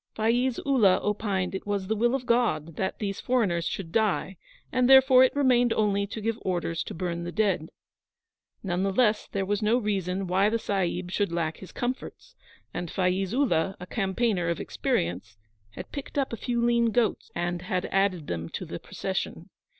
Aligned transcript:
Faiz 0.15 0.57
Ullah 0.65 0.99
opined 1.03 1.53
it 1.53 1.67
was 1.67 1.85
the 1.85 1.95
will 1.95 2.15
of 2.15 2.25
God 2.25 2.75
that 2.75 2.97
these 2.97 3.21
foreigners 3.21 3.67
should 3.67 3.91
die, 3.91 4.35
and 4.71 4.89
therefore 4.89 5.23
it 5.23 5.35
remained 5.35 5.71
only 5.73 6.07
to 6.07 6.19
give 6.21 6.39
orders 6.41 6.81
to 6.85 6.95
burn 6.95 7.23
the 7.23 7.31
dead. 7.31 7.69
None 8.63 8.81
the 8.81 8.91
less 8.91 9.27
there 9.27 9.45
was 9.45 9.61
no 9.61 9.77
reason 9.77 10.25
why 10.25 10.49
the 10.49 10.57
Sahib 10.57 11.11
should 11.11 11.31
lack 11.31 11.57
his 11.57 11.71
comforts, 11.71 12.35
and 12.73 12.89
Faiz 12.89 13.31
Ullah, 13.31 13.77
a 13.79 13.85
campaigner 13.85 14.49
of 14.49 14.59
experience, 14.59 15.37
had 15.75 15.91
picked 15.91 16.17
up 16.17 16.33
a 16.33 16.35
few 16.35 16.65
lean 16.65 16.85
goats 16.89 17.29
and 17.35 17.61
had 17.61 17.85
added 17.91 18.25
them 18.25 18.49
to 18.49 18.65
the 18.65 18.79
procession. 18.79 19.51